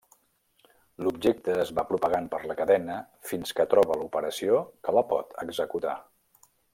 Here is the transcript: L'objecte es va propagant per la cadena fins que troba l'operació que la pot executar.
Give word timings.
L'objecte 1.07 1.57
es 1.63 1.73
va 1.81 1.83
propagant 1.91 2.29
per 2.33 2.39
la 2.51 2.57
cadena 2.63 2.97
fins 3.33 3.55
que 3.59 3.67
troba 3.77 3.99
l'operació 4.03 4.65
que 4.87 4.99
la 4.99 5.05
pot 5.15 5.37
executar. 5.49 5.95